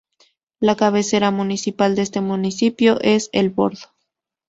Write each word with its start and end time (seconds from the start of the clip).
La 0.59 0.75
cabecera 0.75 1.29
municipal 1.29 1.93
de 1.93 2.01
este 2.01 2.21
municipio 2.21 2.99
es 3.01 3.29
El 3.33 3.51
Bordo. 3.51 3.89